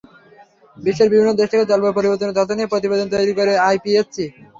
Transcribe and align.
বিশ্বের 0.77 1.11
বিভিন্ন 1.11 1.31
দেশ 1.33 1.47
থেকে 1.51 1.69
জলবায়ু 1.71 1.97
পরিবর্তনের 1.97 2.37
তথ্য 2.37 2.51
নিয়ে 2.53 2.71
প্রতিবেদন 2.71 3.07
তৈরি 3.13 3.33
করে 3.39 3.53
আইপিসিসি। 3.67 4.25